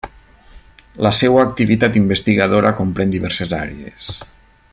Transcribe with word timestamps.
La 1.07 1.11
seua 1.17 1.43
activitat 1.49 2.01
investigadora 2.01 2.75
comprén 2.81 3.15
diverses 3.19 3.55
àrees. 3.63 4.11